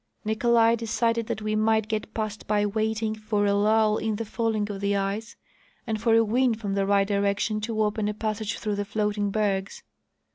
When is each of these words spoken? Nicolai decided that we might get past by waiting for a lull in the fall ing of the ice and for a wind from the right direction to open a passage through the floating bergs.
Nicolai 0.25 0.73
decided 0.75 1.27
that 1.27 1.43
we 1.43 1.55
might 1.55 1.87
get 1.87 2.11
past 2.15 2.47
by 2.47 2.65
waiting 2.65 3.13
for 3.13 3.45
a 3.45 3.53
lull 3.53 3.97
in 3.97 4.15
the 4.15 4.25
fall 4.25 4.55
ing 4.55 4.67
of 4.71 4.81
the 4.81 4.95
ice 4.95 5.35
and 5.85 6.01
for 6.01 6.15
a 6.15 6.23
wind 6.25 6.59
from 6.59 6.73
the 6.73 6.87
right 6.87 7.07
direction 7.07 7.61
to 7.61 7.83
open 7.83 8.07
a 8.07 8.13
passage 8.15 8.57
through 8.57 8.77
the 8.77 8.83
floating 8.83 9.29
bergs. 9.29 9.83